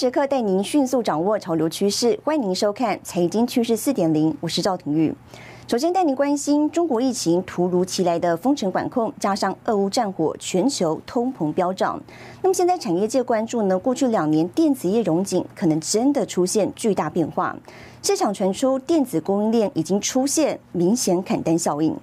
[0.00, 5.14] 时刻带您迅速掌握潮流趋势，欢迎您收看《财经趋势四点零》，我是赵廷玉。
[5.68, 12.02] 首先带您关心中国疫情突如其来的封城管控，加上俄乌战火，全球通膨飙涨。
[12.40, 13.78] 那么现在产业界关注呢？
[13.78, 17.54] 过去两年电子业融景可能真的出现巨大变化，
[18.02, 21.94] 市场传出电子供应链已经出现明显砍单效应。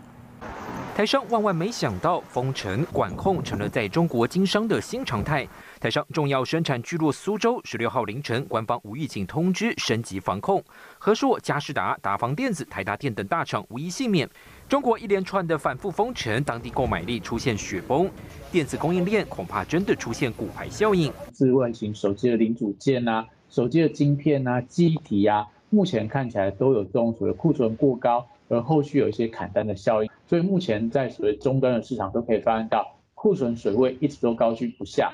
[0.96, 5.48] 台商万万没想到，封城管控成了在中国经商的新常态。
[5.80, 10.64] 台商重要生产聚落苏州，十六号凌晨，官方无预警通知升级防控，
[10.98, 14.28] 和硕、嘉士达、达方电子、台达电等大厂无一幸免。
[14.68, 18.10] 中国一连串的反复封城，当地购买力出现雪崩，
[18.52, 21.14] 电子供应链恐怕真的出现骨牌效应。
[21.32, 28.26] 智慧型手机的零组件啊，手机的晶片啊，记忆体啊，目前看起来都有这种所谓库存过高。
[28.50, 35.14] 而后续有一些砍单的效应，所以目前在所谓终端的市场都可以发现到库存水位一直都高居不下，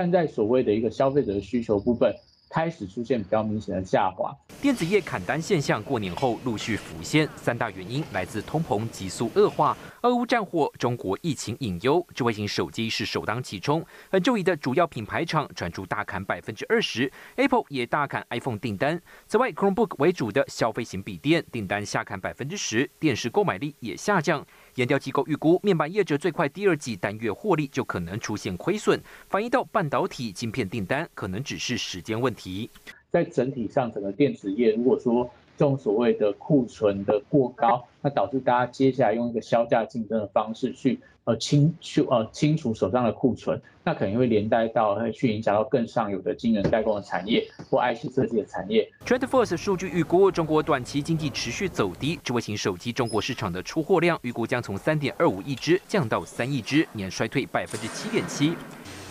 [0.00, 2.14] 但在所谓的一个消费者的需求部分。
[2.50, 12.02] 开始出现比较明显的下滑，电子业砍单现象过年后陆续浮现，三大原因来自通膨急速恶化、俄乌战火、中国疫情隐忧。
[12.14, 18.98] 智慧型手机是首当其冲，本周一的主要品牌厂传出大砍百分之二十，Apple 也大砍 iPhone 订单。
[19.26, 24.42] 此外，Chromebook 为主的消费型笔电订单下砍百分之十，电视购买力也下降。
[24.78, 32.70] 研调机构预估，面板业者最快第二季单月获利就可能出现亏损，反映到半导体晶片订单可能只是时间问题。
[33.10, 41.00] 在整体上，整个电子业如果说这种所谓的库存的过高，那导致大家接下来用一个销价竞争的方式去。
[41.24, 48.90] 呃，清去呃清除手上的库存，那可能会连带到会去影响到更上游的晶圆代工的产业或 IC 设计的产业。
[49.04, 58.54] TrendForce 数据预估，中国短期经济持续走低，智慧型手机中国市场的出货量预估将从三点二五亿只降到三亿只，年衰退百分之七点七。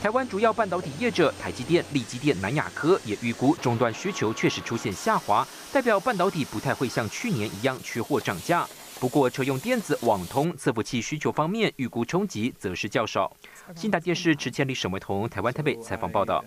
[0.07, 8.65] 台湾主要半导体业者台积电、力积电、南亚科也预估终端需求确实出现下滑，代表半导体不太会像去年一样缺货涨价。
[9.01, 13.29] 不过，车用电子、网通、伺服器需求方面，预估冲击则是较少。
[13.75, 16.41] 新达电视池千里、沈维彤，台湾台北采访报道。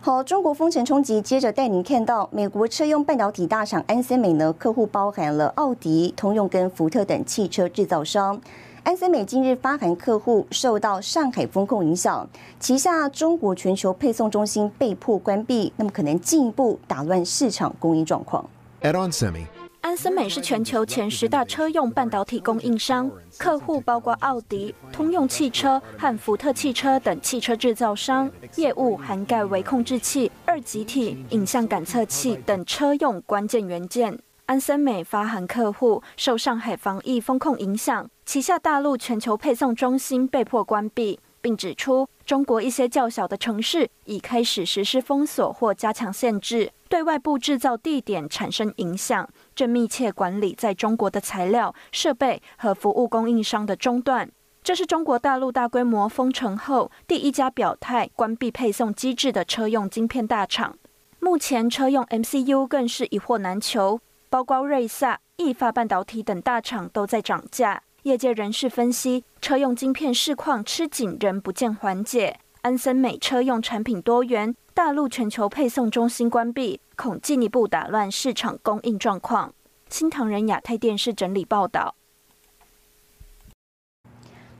[0.00, 8.40] 好，中国封城冲击，接着带您看到美国车用半导体大厂安森美呢，客户包含了奥迪、通用跟福特等汽车制造商。
[8.84, 12.28] 安森美近日发函客户，受到上海风控影响，
[12.60, 18.44] 旗下中国全球配送中心被迫关闭，那么可能进一步打乱市场供应状况。
[18.82, 19.46] At On Semi。
[19.80, 34.18] 安森美是全球前十大车用半导体供应商，客户包括奥迪、通用汽车和福特汽车等汽车制造商，业务涵盖微控制器、二极体、影像感测器等车用关键元件。
[34.46, 46.70] 安森美发函客户，受上海防疫风控影响，旗下大陆全球配送中心被迫关闭，并指出中国一些较小的城市已开始实施封锁或加强限制。
[46.90, 54.30] 对外部制造地点产生影响，正密切管理在中国的材料、设备和服务供应商的中断。
[54.62, 60.76] 这是中国大陆大规模封城后第一家表态关闭配送机制的车用晶片大厂。
[61.18, 63.98] 目前车用 MCU 更是一货难求，
[64.34, 67.80] 包括瑞萨、易发半导体等大厂都在涨价。
[68.02, 72.40] 业界人士分析，车用晶片市况吃紧仍不见缓解。
[72.62, 74.56] 安森美车用产品多元。
[74.74, 79.54] 大陆全球配送中心关闭，恐进一步打乱市场供应状况。
[79.88, 81.94] 新唐人亚太电视整理报道。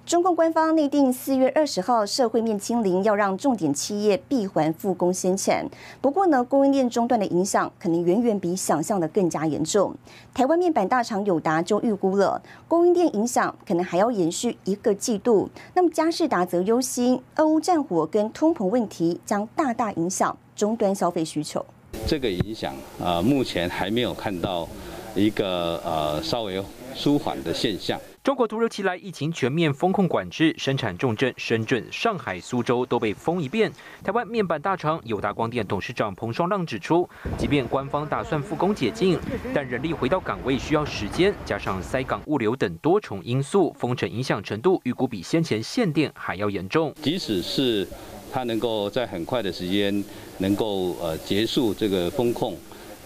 [0.07, 5.67] 中共官方内定四月二十号社会面清零，要让重点企业闭环复工先产。
[6.03, 9.95] 不过呢，供应链中断的影响可能远远比想象的更加严重。
[10.35, 15.49] 台湾面板大厂友达就预估了，供应链影响可能还要延续一个季度。
[15.73, 21.65] 那么嘉士达则忧心，俄乌战火跟通膨问题将大大影响终端消费需求。
[22.07, 24.69] 这个影响啊，目前还没有看到
[25.15, 26.63] 一个呃稍微
[26.95, 27.99] 舒缓的现象。
[28.25, 33.71] 中国突如其来疫情全面封控管制，生产重镇深圳、上海、苏州都被封一遍。
[34.03, 37.07] 台湾面板大厂友达光电董事长彭双浪指出，
[37.37, 39.19] 即便官方打算复工解禁，
[39.53, 46.95] 但人力回到岗位需要时间，加上塞港物流等多重因素，封城影响程度预估比先前限电还要严重。
[47.03, 47.87] 即使是
[48.33, 50.03] 它能够在很快的时间
[50.39, 52.57] 能够呃结束这个封控。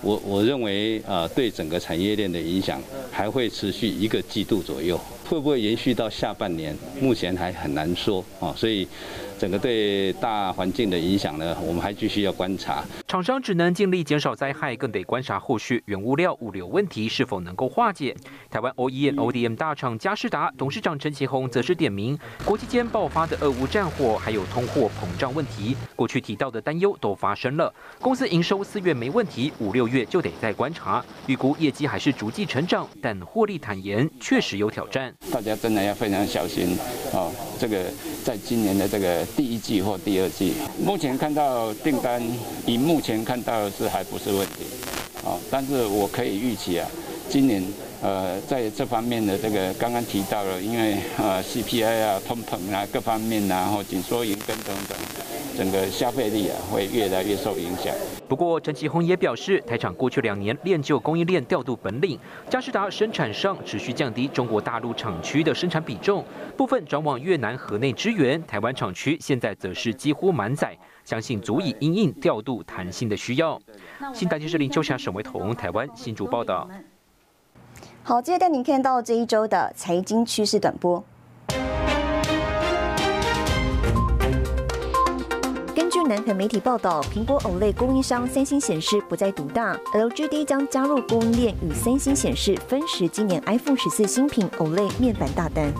[0.00, 2.80] 我我认为啊，对整个产业链的影响
[3.10, 6.74] 还会持续一个季度左右，会不会延续到下半年？
[7.00, 8.52] 目前还很难说啊。
[8.56, 8.88] 所以，
[9.38, 12.82] 整个对大环境的影响呢，我们还继续要观察。
[13.06, 18.16] 厂商只能尽力减少灾害，更得观察后续原物料物流问题是否能够化解。
[18.50, 27.72] 台湾 OEM ODM 大厂嘉士达董事长陈其宏则是点名，国际间爆发的俄乌战火，还有通货膨胀问题，过去提到的担忧都发生了。
[28.00, 31.04] 公司营收四月没问题，五六月就得再观察。
[31.26, 35.14] 预估业绩还是逐季成长，但获利坦言确实有挑战。
[35.38, 36.76] 大家真的要非常小心
[37.12, 37.30] 哦，
[37.60, 37.84] 这个
[38.24, 42.22] 在今年的这个第一季或第二季，目前看到订单，
[42.66, 44.64] 以目前看到的是还不是问题，
[45.24, 46.88] 哦，但是我可以预期啊，
[47.28, 47.62] 今年
[48.00, 54.98] 呃在这方面的这个刚刚提到了，因为呃 CPI 啊、通膨啊各方面啊，然后紧缩、银根等等，
[55.58, 57.92] 整个消费力啊会越来越受影响。
[58.28, 62.16] 不过，陈其宏也表示，台厂过去两年练就供应链调度本领，
[62.48, 66.24] 嘉士达生产上持续降低中国大陆厂区的生产比重，
[66.56, 73.60] 部分转往越南河内支援，台湾厂区现在则是几乎满载，相信足以因应调度弹性的需要。
[74.14, 76.70] 新台电视林秋霞、沈维彤，台湾新竹报道。
[78.04, 81.02] 好，接着带您看到这一周的财经趋势短波。
[86.08, 95.70] 南韩媒体报道，苹果 OLED 供应商三星显示不再独大，LGD 将加入供应链，与三星显示分食今年 iPhone 十四新品 OLED 面板大单。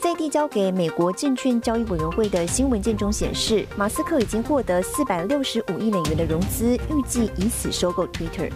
[0.00, 8.50] 在递交给美国证券交易委员会的新文件中显示，马斯克已经获得四百六十五亿美元的融资，预计以此收购 Twitter。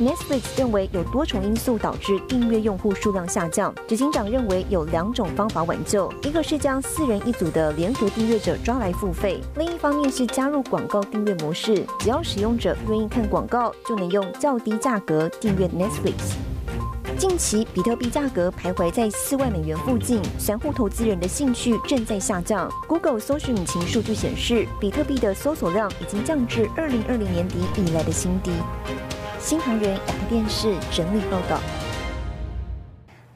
[0.00, 3.74] Netflix 认为有多重因素导致订阅用户数量下降。
[3.88, 16.36] 执行长认为有两种方法挽救：一个是将四人一组的联合订阅者抓来付费；另一方面是加入广告订阅模式，只要使用者愿意看广告，就能用较低价格订阅 Netflix。
[17.18, 22.70] 近期比特币价格徘徊在四万美元附近，散户投资人的兴趣正在下降。
[22.86, 28.52] Google 搜索引擎数据显示，比特币的搜索量已经降至二零二零年底以来的新低。
[29.40, 31.60] 新唐人亚太电视整理报道：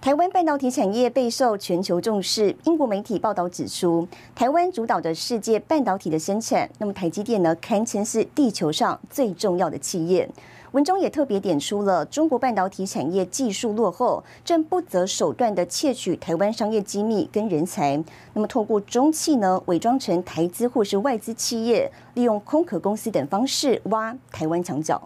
[0.01, 2.55] 台湾半导体产业备受全球重视。
[2.65, 10.29] 英国媒体报道指出，台湾主导着世界半导体的生产，那么台积电呢，堪称是地球上最重要的企业。
[10.73, 18.03] 文中也特别点出了中国半导体产业技术落后，正不择手段的窃取台湾商业机密跟人才。
[18.35, 25.01] 那么透过中企呢，伪装成台资或是外资企业，利用空壳公司等方式挖台湾墙角。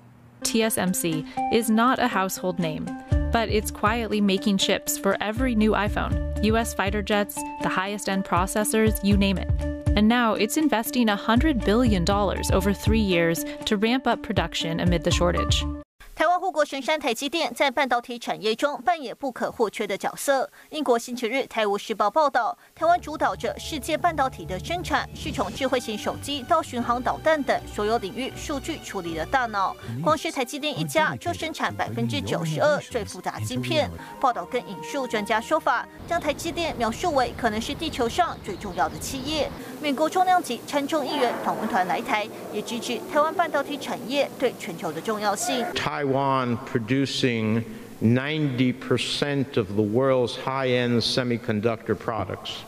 [0.45, 2.85] TSMC is not a household name,
[3.31, 8.25] but it's quietly making chips for every new iPhone, US fighter jets, the highest end
[8.25, 9.49] processors, you name it.
[9.95, 15.11] And now it's investing $100 billion over three years to ramp up production amid the
[15.11, 15.65] shortage.
[16.13, 20.51] 台湾护国神山台积电在半导体产业中扮演不可或缺的角色。
[20.69, 29.74] 英国星期日《泰晤士报》报道， 台湾主导着世界半导体的生产，是从智慧型手机到巡航导弹等所有领域数据处理的大脑。
[30.04, 33.90] 光是台积电一家就生产百分之九十二最复杂晶片。
[34.20, 39.50] 报道更引述专家说法，将台积电描述为可能是地球上最重要的企业。
[39.80, 45.64] 美国重量级参众议员访问团来台，也支持台湾半导体产业对全球的重要性。
[45.74, 47.62] Taiwan producing
[48.02, 52.64] 90% of the world's high-end semiconductor products.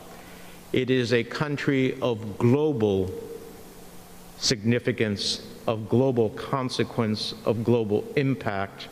[0.73, 3.11] It is a country of global
[4.37, 8.87] significance, of global consequence, of global impact.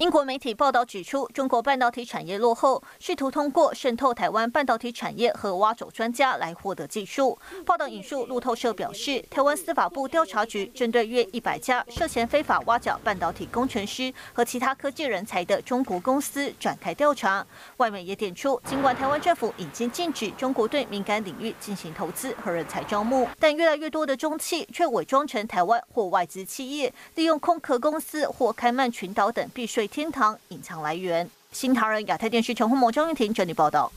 [0.00, 7.38] 英国媒体报道指出，中国半导体产业落后，试图通过渗透台湾半导体产业和挖走专家来获得技术。
[7.66, 17.46] 报道引述路透社表示，台湾司法部调查局针对约一百家涉嫌非法挖角半导体工程师和其他科技人才的中国公司展开调查。
[17.76, 29.89] 外媒也点出，尽管台湾政府已经禁止中国对敏感领域进行投资和人才招募，但越来越多的中企却伪装成台湾或外资企业，利用空壳公司或开曼群岛等避税。
[29.90, 31.28] 天堂隐藏来源。
[31.50, 33.90] 新唐人亚太电视陈宏谋、张玉婷整理报道。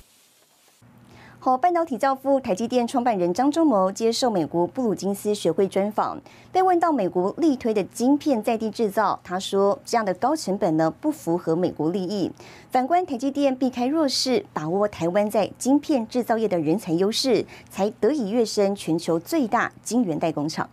[1.39, 6.17] 好，半导体教父台积电创办人张忠谋接受美国布鲁金斯学会专访，
[6.53, 12.31] 被问到美国力推的晶片在地制造，他说这样的高成本呢不符合美国利益。
[12.71, 20.69] 反观台积电避开弱势，把握台湾在晶片制造业的人才优势，才得以跃升全球最大晶圆代工厂。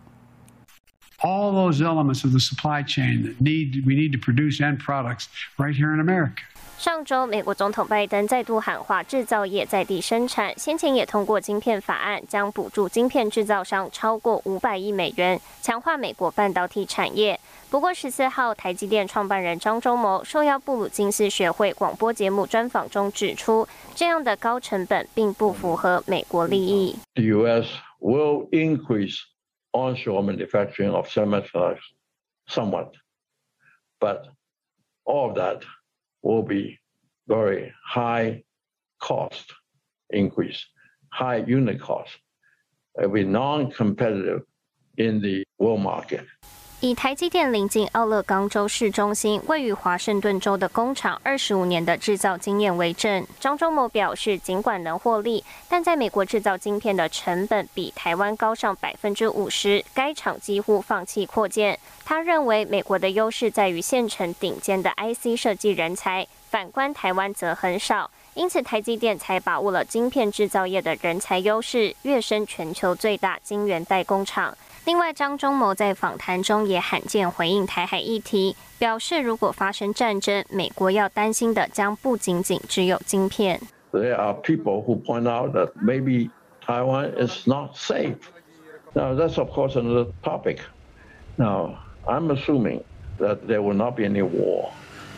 [1.23, 5.25] All those elements of the supply chain that need we need to produce end products
[5.57, 6.43] right here in America.
[6.77, 17.39] 上周，美国总统拜登再度喊话制造业在地生产，先前也通过晶片法案，将补助晶片制造商超过五百亿美元，强化美国半导体产业。
[17.69, 26.95] 不过十四号，台积电创办人张忠谋受邀布鲁金斯学会广播节目专访中指出，这样的高成本并不符合美国利益。
[27.13, 27.67] The U.S.
[27.99, 29.19] will increase
[29.73, 31.79] onshore manufacturing of semiconductors
[32.47, 32.93] somewhat,
[33.99, 34.27] but
[35.05, 35.63] all of that.
[36.23, 36.77] will be
[37.27, 38.43] very high
[38.99, 39.51] cost
[40.11, 40.65] increase,
[41.09, 42.11] high unit cost.
[43.01, 44.41] It will be non-competitive
[44.97, 46.25] in the world market.
[46.81, 61.77] 以台积电临近奥勒冈州市中心、位于华盛顿州的工厂二十五年的制造经验为证，张忠谋表示，尽管能获利，但在美国制造晶片的成本比台湾高上百分之五十，该厂几乎放弃扩建。
[62.03, 74.57] 他认为，美国的优势在于现成顶尖的 IC 设计人才，反观台湾则很少，因此台积电才把握了晶片制造业的人才优势，跃升全球最大晶圆代工厂。
[74.84, 83.60] 另外，张忠谋在访谈中也罕见回应台海议题，表示如果发生战争，美国要担心的将不仅仅只有晶片。
[83.92, 86.30] There are people who point out that maybe
[86.64, 88.16] Taiwan is not safe.
[88.94, 90.60] Now, that's of course another topic.
[91.36, 92.82] Now, I'm assuming
[93.18, 94.70] that there will not be any war.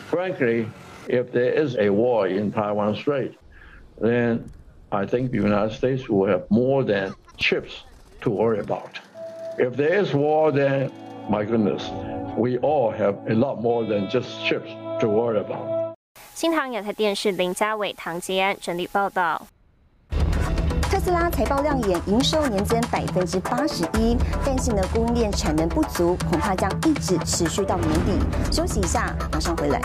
[0.09, 0.65] Frankly,
[1.07, 3.37] if there is a war in Taiwan Strait,
[4.01, 4.49] then
[4.91, 7.83] I think the United States will have more than chips
[8.21, 8.99] to worry about.
[9.56, 10.90] If there is war, then
[11.30, 11.82] my goodness,
[12.36, 14.68] we all have a lot more than just ships
[15.00, 15.94] to worry about.
[16.34, 19.46] 新唐亚太电视林家伟、唐杰安整理报道。
[20.90, 28.18] 特斯拉财报亮眼，营收年增百分之八十一，但是呢，供应链产能不足，恐怕将一直持续到年底。
[28.50, 29.80] 休息一下，马上回来。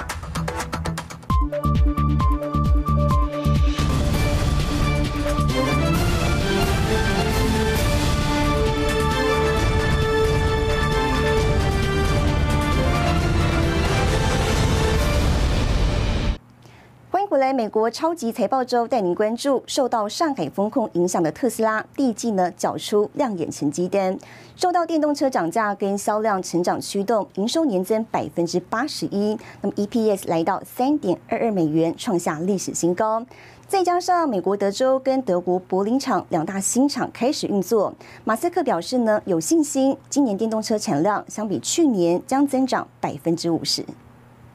[17.49, 24.15] 在，美国超级财报周带您关注受到上海风控影响的特斯拉，第一季呢缴出亮眼成绩单，
[24.55, 33.25] 受到电动车涨价跟销量成长驱动，营收年增百分之八十一，那么 EPS 来到三点二二美元，创下历史新高。
[33.67, 37.91] 再加上美国德州跟德国柏林厂两大新厂开始运作，
[38.25, 43.83] 马斯克表示呢有信心，今年电动车产量相比去年将增长百分之五十。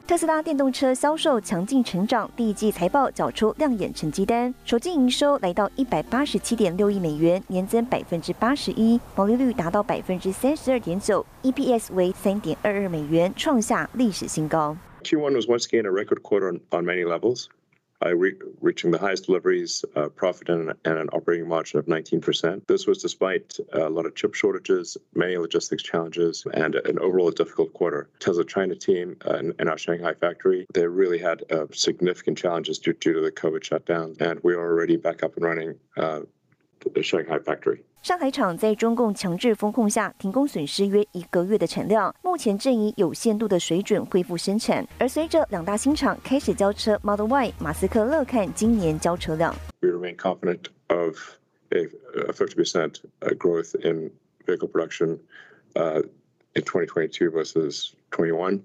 [0.07, 14.77] 特斯拉电动车销售强劲成长，第一季财报缴出亮眼成绩单，首季营收来到一百八十七点六亿美元，年增百分之八十一，毛利率达到百分之三十二点九，EPS 为三点二二美元，创下历史新高。
[15.03, 17.47] Q1 was once again a record quarter on many levels.
[18.09, 22.61] Re reaching the highest deliveries, uh, profit, and, an operating margin of 19%.
[22.67, 27.73] This was despite a lot of chip shortages, many logistics challenges, and an overall difficult
[27.73, 28.09] quarter.
[28.19, 32.93] Tesla China team uh, in, our Shanghai factory, they really had uh, significant challenges due,
[32.93, 36.21] to the COVID shutdown, and we are already back up and running uh,
[36.92, 37.80] the Shanghai factory.
[38.02, 44.86] 上海厂在中共强制风控下停工，损失约一个月的产量，目前正以有限度的水准恢复生产。
[44.98, 49.54] 而随着两大新厂开始交车 Model Y，马斯克乐看今年交车量。
[49.82, 51.16] We remain confident of
[51.70, 51.88] a
[52.32, 53.02] 50%
[53.36, 54.10] growth in
[54.46, 55.18] vehicle production
[55.74, 58.62] in 2022 versus 21.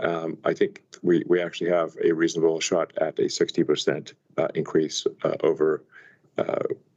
[0.00, 4.12] Um, I think we, we actually have a reasonable shot at a 60%
[4.54, 5.06] increase
[5.44, 5.82] over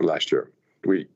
[0.00, 0.50] last year.
[0.84, 1.08] We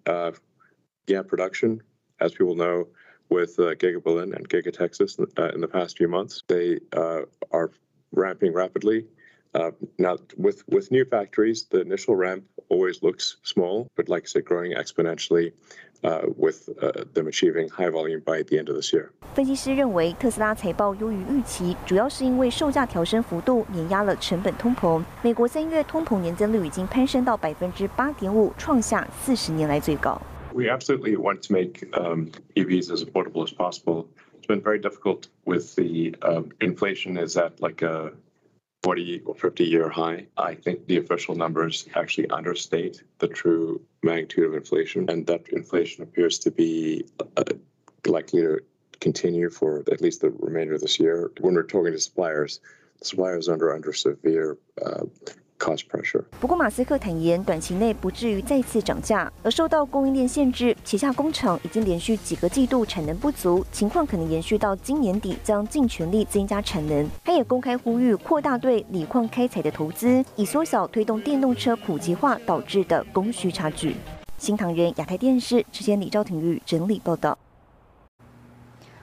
[1.06, 1.82] began production,
[2.20, 2.88] as people know,
[3.28, 6.42] with uh, Giga Berlin and Giga Texas uh, in the past few months.
[6.46, 7.70] They uh, are
[8.12, 9.06] ramping rapidly.
[9.55, 14.27] Uh, now, with with new factories, the initial ramp always looks small, but like I
[14.27, 15.53] said, growing exponentially.
[16.03, 19.11] Uh, with uh, them achieving high volume by the end of this year.
[19.35, 25.03] 分析师认为，特斯拉财报优于预期，主要是因为售价调升幅度碾压了成本通膨。
[25.21, 30.19] 美国三月通膨年增率已经攀升到百分之八点五，创下四十年来最高。
[30.55, 34.07] we absolutely want to make um, EVs as affordable as possible.
[34.39, 38.11] It's been very difficult with the um, inflation is at like a
[38.82, 40.26] 40 or 50 year high.
[40.36, 46.02] I think the official numbers actually understate the true magnitude of inflation, and that inflation
[46.02, 47.04] appears to be
[47.36, 47.44] uh,
[48.06, 48.60] likely to
[49.00, 51.30] continue for at least the remainder of this year.
[51.40, 52.60] When we're talking to suppliers,
[53.02, 55.04] suppliers are under under severe uh,
[56.38, 59.30] 不过，马斯克坦言，短期内不至于再次涨价。
[59.42, 67.08] 而受到供应链限制，旗下工厂已经连续几个季度产能不足，情况可能延续到今年底，将尽全力增加产能。
[67.24, 73.96] 他也公开呼吁扩大对锂矿开采的投资，以缩小推动电动车普及化导致的供需差距。
[74.38, 77.36] 新唐人亚太电视之前李兆廷玉整理报道。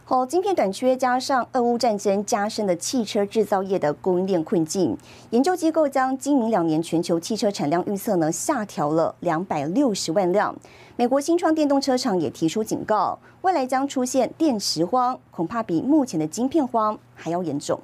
[0.05, 4.97] 好，晶片短缺加上俄乌战争加深的汽车制造业的供应链困境，
[5.29, 10.53] 研究机构将今明两年全球汽车产量预测呢下调了两百六十万辆。
[10.97, 17.79] 美国新创电动车厂也提出警告，未来将出现电池荒，恐怕比目前的晶片荒还要严重。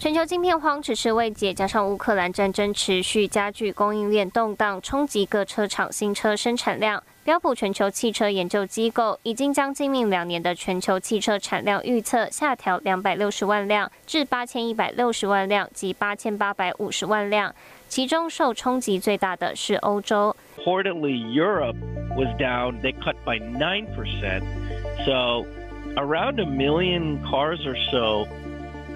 [0.00, 7.00] 全球晶片荒只是未解，加上乌克兰战争持续加剧供应链动荡，冲击各车厂新车生产量。
[7.28, 17.54] 标普全球汽车研究机构已经将今明两年的全球汽车产量预测下调两百六十万辆至八千一百六十万辆及八千八百五十万辆，
[17.86, 20.34] 其中受冲击最大的是欧洲。
[20.56, 21.76] Reportedly, Europe
[22.16, 22.80] was down.
[22.80, 24.44] They cut by nine percent,
[25.04, 25.44] so
[25.96, 28.26] around a million cars or so.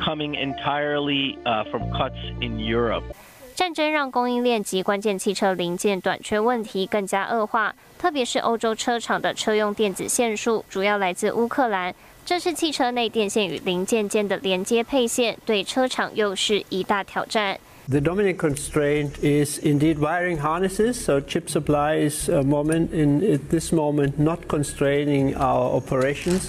[0.02, 1.38] coming entirely
[1.70, 3.04] from cuts in Europe.
[3.54, 11.94] 战争让供应链及关键汽车零件短缺问题更加恶化，特别是欧洲车厂的车用电子线束主要来自乌克兰，
[12.24, 17.58] 这是汽车内电线与零件间的连接配线，对车厂又是一大挑战。
[17.88, 23.72] The dominant constraint is indeed wiring harnesses, so chip supply is a moment in at this
[23.72, 26.44] moment not constraining our operations.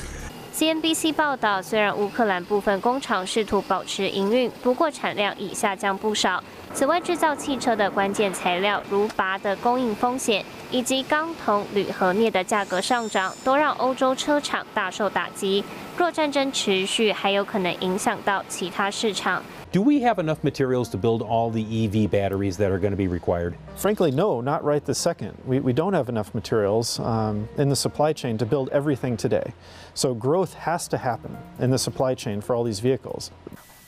[0.54, 6.44] CNBC 报道，虽然乌克兰部分工厂试图保持营运，不过产量已下降不少。
[6.76, 15.64] 此外，制造汽车的关键材料如钯的供应风险，以及钢、铜、铝和镍的价格上涨，都让欧洲车厂大受打击。
[15.98, 19.42] 若战争持续，还有可能影响到其他市场。
[19.73, 23.07] Do we have enough materials to build all the EV batteries that are going to be
[23.07, 23.55] required?
[23.77, 25.35] Frankly, no, not right this second.
[25.47, 29.53] We, we don't have enough materials um, in the supply chain to build everything today.
[29.95, 33.31] So growth has to happen in the supply chain for all these vehicles.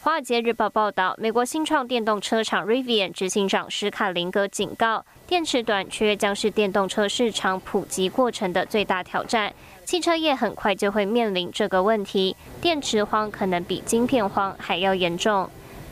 [0.03, 9.53] 华尔街日报报道，美国新创电动车厂 Rivian 执行长史卡林格警告，电池短缺将是电动车市场普及过程的最大挑战。
[9.85, 15.47] 汽车业很快就会面临这个问题，电池荒可能比晶片荒还要严重。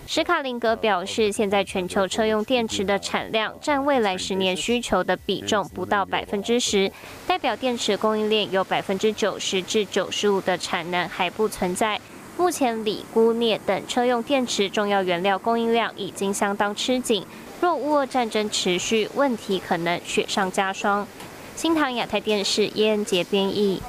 [0.05, 6.91] 史卡林格表示，现在全球车用电池的产量占未来十年需求的比重不到百分之十，
[7.25, 11.99] 代表电池供应链有百分之九十至九十五的产能还不存在。
[12.37, 17.25] 目前锂、钴、镍等车用电池重要原料供应量已经相当吃紧，
[17.61, 21.07] 若乌俄战争持续，问题可能雪上加霜。
[21.55, 23.81] 新唐亚太电视叶恩杰编译。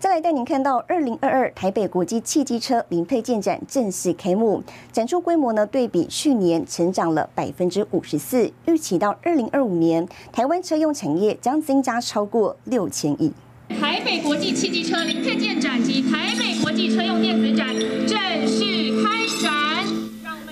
[0.00, 13.32] 再来带您看到，二零二二台北国际汽机车零配件展正式开幕，展出规模呢对比去年成长了百分之五十四，预期到二零二五年，台湾车用产业将增加超过六千亿。
[13.70, 17.66] 台北国际汽机车零配件展及台北国际车用电子展
[18.06, 18.27] 正。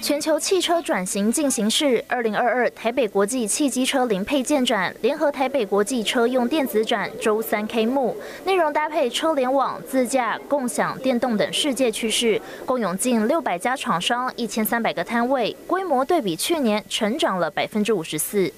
[0.07, 18.49] 全球汽车转型进行式，二零二二台北国际汽机车零配件展联合台北国际车用电子展周三开幕，内容搭配车联网、自驾、共享、电动等世界趋势，共有近六百家厂商、一千三百个摊位，规模对比去年成长了百分之五十四。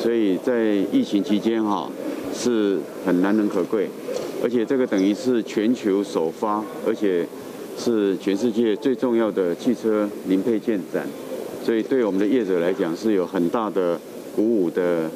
[0.00, 1.88] 所以在疫情期间哈
[2.34, 3.88] 是很难能可贵，
[4.42, 7.24] 而且这个等于是全球首发，而且。
[7.78, 11.06] 是全世界最重要的汽车零配件展，
[11.62, 13.98] 所以对我们的业者来讲是有很大的
[14.34, 15.08] 鼓舞的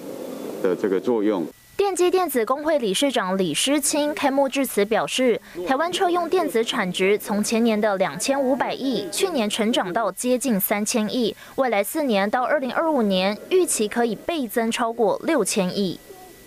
[0.62, 1.44] 的这个作用。
[1.76, 15.98] 电机电子工会理事长李诗清开幕致辞表示，台湾车用电子产值从前年的两千五百亿，去年成长到接近三千亿，未来四年到二零二五年预期可以倍增超过六千亿。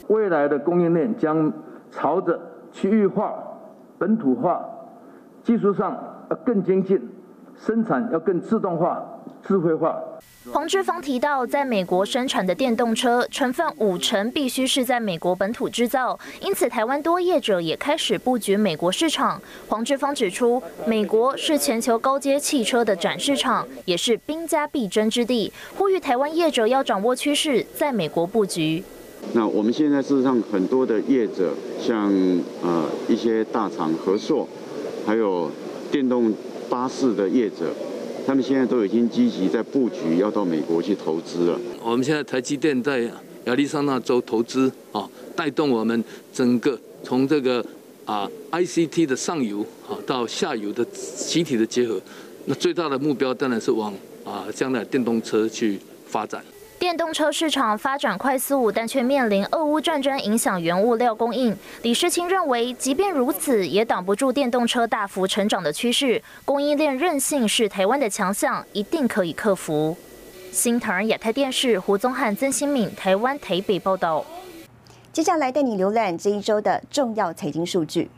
[0.08, 1.52] 未来的供应链将
[1.92, 2.40] 朝着
[2.72, 3.34] 区域化、
[4.00, 4.64] 本土化。
[5.46, 5.96] 技术上
[6.32, 7.00] 要更精进，
[7.64, 9.00] 生产要更自动化、
[9.48, 9.96] 智慧化。
[10.52, 19.40] 黄志芳提到，在美国生产的电动车成分五成必须是在美国本土制造，因此台湾多业者也开始布局美国市场。
[19.68, 28.84] 黄志芳指出，美国是全球高阶汽车的展示场，也是兵家必争之地，呼吁台湾业者要掌握趋势，在美国布局。
[29.34, 32.12] 那我们现在事实上很多的业者，像
[32.64, 34.48] 呃一些大厂合作。
[35.06, 35.52] 还有
[35.92, 36.34] 电动
[36.68, 37.72] 巴士的业者，
[38.26, 41.60] 他们现在都已经积极在布局，要到美国去投资了。
[41.84, 43.10] 我们现在台积电在
[43.46, 47.64] 亚利桑那州投资，啊，带动我们整个从这个
[48.04, 52.02] 啊 ICT 的上游啊到下游的集体的结合。
[52.46, 56.44] 那最大的目标当然是往啊将来电动车去发展。
[56.86, 61.58] 电动车市场发展快速，但却面临俄乌战争影响原物料供应。
[61.82, 66.22] 李世清认为，即便如此，也挡不住电动车大幅成长的趋势。
[66.46, 69.98] 供应链韧性是台湾的强项，一定可以克服。
[70.52, 74.24] 新唐亚太电视胡宗汉、曾新敏，台湾台北报道。
[75.12, 78.12] 接下来带你浏览这一周的重要财经数据。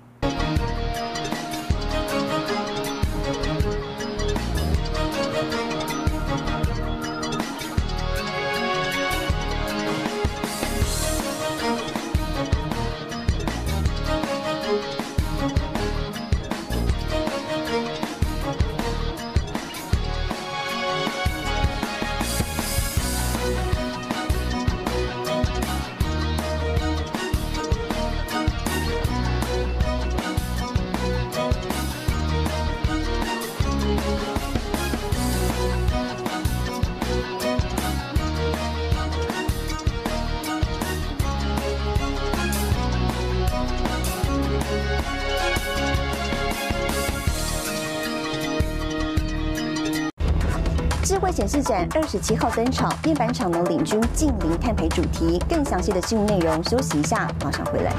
[51.08, 55.42] 智慧显示展二十七号登场，面板厂能领军近邻碳排主题。
[55.48, 57.94] 更详细的新闻内容，休息一下，马上回来。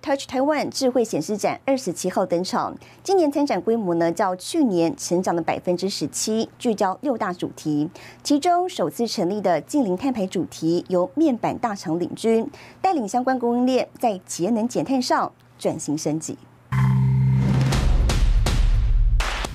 [0.00, 2.74] ，Touch Taiwan 智慧显示展二十七号登场。
[3.02, 7.90] 今年参展规模呢，较去年成长了百分之十七，聚焦六大主题。
[8.22, 12.48] 其中首次成立的近零碳排主题，由面板大厂领军，
[12.80, 16.38] 带领相关供应链在节能减碳上转型升级。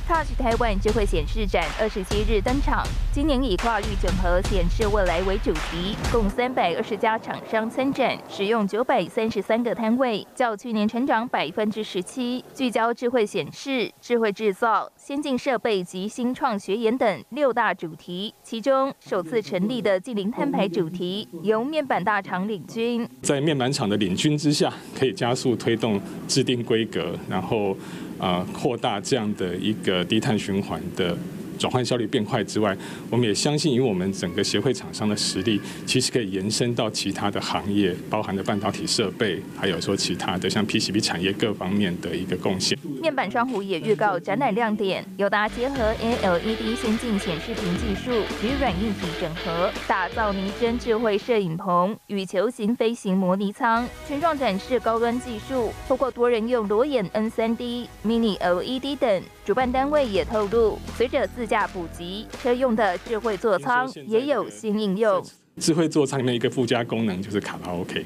[0.10, 12.44] Touch 台湾智慧显示展二十七日登场，今年以跨域整合显示未来为主题，共三百二十家厂商参展，使用九百三十三个摊位，较去年成长百分之十七。
[12.56, 23.08] 聚焦智慧显示、智慧制造、先进设备及新创学研等六大主题，其中首次成立的近零碳排主题由面板大厂领军。
[23.22, 27.78] 在面板厂的领军之下，可以加速推动制定规格，然后。
[28.20, 31.18] 啊，扩大这样的一个低碳循环的
[31.60, 32.76] 转换效率变快之外，
[33.12, 42.80] 我们也相信，以我们整个协会厂商的实力，其实可以延伸到其他的行业，包含的半导体设备，还有说其他的像 PCB 产业各方面的一个贡献。
[43.02, 59.22] 面板商户也预告展览亮点，友达结合 ALED 先进显示屏技术与软硬体整合，打造拟真智慧摄影棚与球形飞行模拟舱，全状展示高端技术，透过多人用裸眼 N3D、Mini LED 等。
[59.46, 65.22] 主办单位也透露，随着自驾普及，车用的智慧座舱也有新应用。
[65.58, 68.06] 智慧座舱的一个附加功能就是卡拉 OK。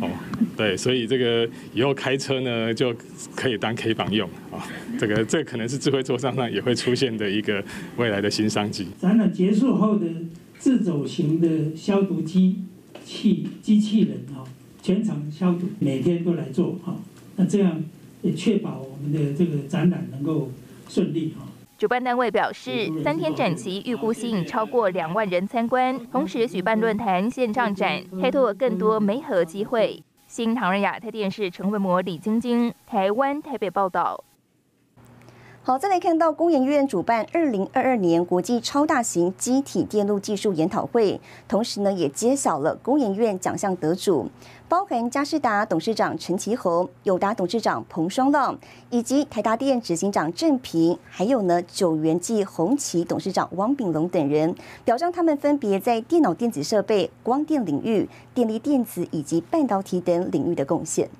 [0.00, 0.08] 哦，
[0.54, 2.94] 对，所以这个以后开车呢就
[3.34, 4.62] 可以当 K 房用啊。
[5.00, 7.64] 这个这可能是智慧座舱上也会出现的一个
[7.96, 8.86] 未来的新商机。
[9.00, 10.06] 展览结束后的
[10.58, 12.62] 自走型的消毒机
[13.04, 14.44] 器机器人啊，
[14.82, 16.94] 全场消毒，每天都来做哈。
[17.36, 17.82] 那这样
[18.20, 20.52] 也确保我们的这个展览能够
[20.88, 21.47] 顺利哈。
[21.78, 30.02] 主办单位表示，三天展期预估吸引超过两万人参观，同时举办论坛、线上展，开拓更多媒合机会。
[30.26, 34.24] 新唐人亚太电视陈文模、李晶晶，台湾台北报道。
[35.68, 44.30] 好，再来看到工研院主办二零二二年国际超大型机体电路技术研讨会，同时呢也揭晓了工研院奖项得主，
[44.66, 54.54] 包含嘉士达董事长陈其宏、友达董事长彭双浪，以及台达电执行长郑平，还有呢九元记红旗董事长汪炳龙等人，
[54.86, 61.10] 表彰他们分别在电脑电子设备、光电领域、电力电子以及半导体等领域的贡献。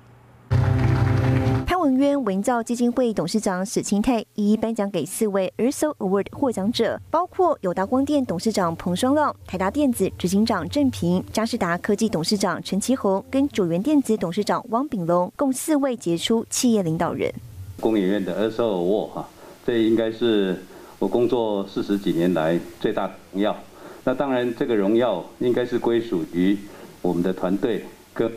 [1.79, 17.33] 文渊文教基金会董事长史清泰一一颁奖给四位 ERSO Award 获奖者，包括友达光电董事长彭双浪、台达电子执行长郑平、嘉士达科技董事长陈其宏跟九元电子董事长汪炳龙，共四位杰出企业领导人。
[17.79, 19.29] 工研院的 ERSO Award 哈，
[19.65, 20.61] 这应该是
[20.99, 23.55] 我工作四十几年来最大的荣耀。
[24.03, 26.57] 那当然，这个荣耀应该是归属于
[27.01, 28.29] 我们的团队跟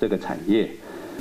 [0.00, 0.70] 这个产业，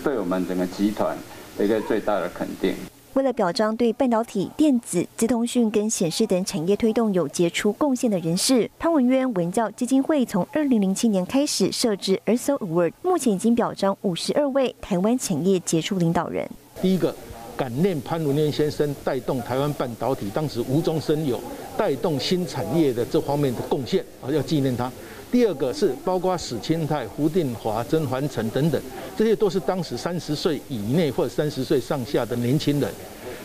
[0.02, 1.18] 对我们整个集团。
[1.64, 2.76] 一个最大的肯定。
[3.14, 16.48] 为了表彰对半导体、电子、资通讯跟显示等产业推动有杰出贡献的人士，潘文渊文教基金会从二零零七年开始设置 ERSO Award，目前已经表彰五十二位台湾产业杰出领导人。
[16.80, 17.16] 第一个
[17.56, 21.42] 感念潘文渊先生带动台湾半导体，当时无中生有，
[21.76, 24.92] 带动新产业的这方面的贡献啊，要纪念他。
[25.30, 28.82] 第二个是包括史清泰、胡定华、甄嬛成等等，
[29.18, 32.90] 这些都是当时三十岁以内或者三十岁上下的年轻人，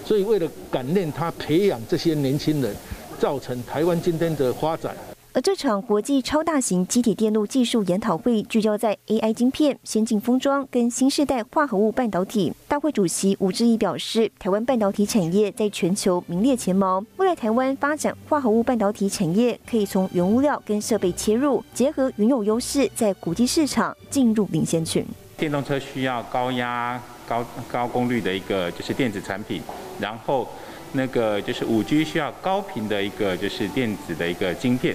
[0.04, 2.74] 所以为了感念他，培养这些年轻人，
[3.18, 4.96] 造成台湾今天的发展。
[5.34, 12.52] 而这场国际超大型机体电路技术研讨会聚焦在 AI 晶片、先进封装跟新时代化合物半导体。
[12.68, 17.02] 大会主席吴志毅表示，台湾半导体产业在全球名列前茅。
[17.16, 25.02] 未来台湾发展化合物半导体产业，可以从原物料跟设备切入，结合原有优势，在国际市场进入领先群。
[25.38, 29.62] 电动车需要高压、高高功率的一个就是电子产品，
[29.98, 30.46] 然后
[30.92, 34.94] 那个就是五 G 需要高频的一个就是电子的一个晶片。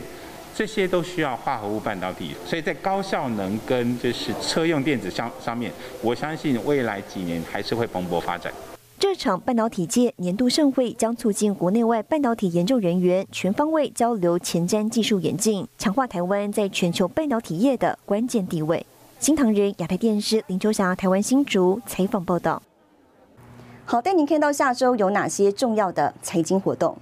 [0.58, 8.52] 这些都需要化合物半导体，所以在高效能跟就是车用电子上上面，我相信未来几年还是会蓬勃发展。
[8.98, 18.84] 这场半导体界年度盛会将促进国内外半导体研究人员全方位交流前瞻技术演进，强化台湾在全球半导体业的关键地位。
[19.20, 22.60] 新唐人亚太电视林秋霞台湾新竹采访报道。
[23.86, 26.98] 好，带您看到下周有哪些重要的财经活动。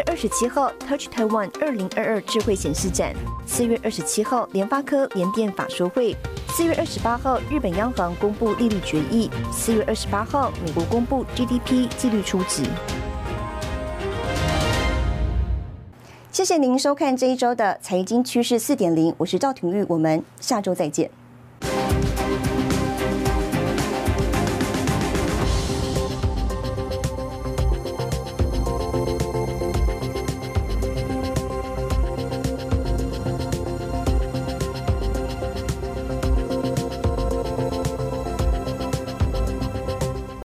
[0.00, 3.12] 月二十七号，Touch Taiwan 二零二二智慧显示展；
[3.46, 6.14] 四月二十七号，联发科联电法说会；
[6.48, 12.62] 四月二十八号，日本央行公布利率决议；四月二十八号，美国公布 GDP 纪律初值。
[16.32, 21.10] 谢谢您收看这一周的财经趋势四点零，我是赵廷玉，我们下周再见。